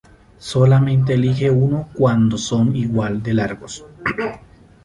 Solamente 0.39 1.13
elige 1.13 1.51
uno 1.51 1.87
cuando 1.93 2.35
son 2.35 2.75
igual 2.75 3.21
de 3.21 3.33
largos. 3.35 3.85